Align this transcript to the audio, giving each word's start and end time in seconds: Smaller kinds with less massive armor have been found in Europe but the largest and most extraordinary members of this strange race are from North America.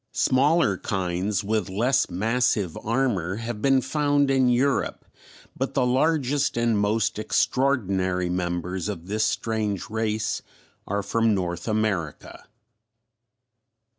Smaller 0.13 0.79
kinds 0.79 1.43
with 1.43 1.69
less 1.69 2.09
massive 2.09 2.75
armor 2.75 3.35
have 3.35 3.61
been 3.61 3.81
found 3.81 4.31
in 4.31 4.49
Europe 4.49 5.05
but 5.55 5.75
the 5.75 5.85
largest 5.85 6.57
and 6.57 6.75
most 6.75 7.19
extraordinary 7.19 8.27
members 8.27 8.89
of 8.89 9.05
this 9.05 9.25
strange 9.25 9.91
race 9.91 10.41
are 10.87 11.03
from 11.03 11.35
North 11.35 11.67
America. 11.67 12.45